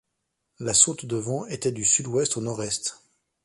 La 0.57 0.73
saute 0.73 1.05
de 1.05 1.15
vent 1.15 1.45
était 1.45 1.71
du 1.71 1.85
sud-ouest 1.85 2.35
au 2.35 2.41
nord-est. 2.41 2.95